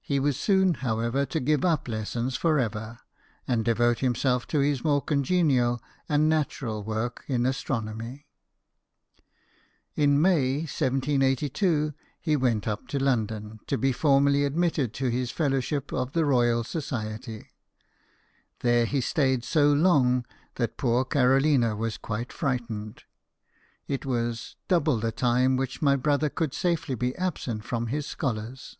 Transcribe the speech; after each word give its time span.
He 0.00 0.18
was 0.18 0.36
soon, 0.36 0.74
however, 0.74 1.24
to 1.26 1.40
^ive 1.40 1.64
up 1.64 1.86
lessons 1.86 2.34
for 2.36 2.58
ever, 2.58 2.98
and 3.46 3.64
devote 3.64 4.00
himself 4.00 4.44
to 4.48 4.58
his 4.58 4.82
more 4.82 5.00
congenial 5.00 5.80
and 6.08 6.28
natural 6.28 6.82
work 6.82 7.22
in 7.28 7.46
astronomy. 7.46 8.26
In 9.94 10.20
May, 10.20 10.62
1782, 10.62 11.94
he 12.20 12.34
went 12.34 12.66
up 12.66 12.88
to 12.88 12.98
London, 12.98 13.60
to 13.68 13.78
be 13.78 13.92
formally 13.92 14.42
admitted 14.44 14.92
to 14.94 15.10
his 15.10 15.30
Fellow 15.30 15.60
ship 15.60 15.92
of 15.92 16.10
the 16.10 16.24
Royal 16.24 16.64
Society. 16.64 17.46
There 18.62 18.84
he 18.84 19.00
stayed 19.00 19.44
so 19.44 19.72
long 19.72 20.26
that 20.56 20.76
poor 20.76 21.04
Carolina 21.04 21.76
was 21.76 21.98
quite 21.98 22.32
frightened. 22.32 23.04
It 23.86 24.04
was" 24.04 24.56
double 24.66 24.98
the 24.98 25.12
time 25.12 25.56
which 25.56 25.80
my 25.80 25.94
brother 25.94 26.28
could 26.30 26.52
safely 26.52 26.96
be 26.96 27.14
absent 27.14 27.64
from 27.64 27.86
his 27.86 28.06
scholars." 28.08 28.76